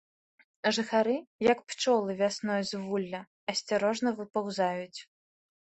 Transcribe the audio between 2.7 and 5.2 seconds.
з вулля, асцярожна выпаўзаюць.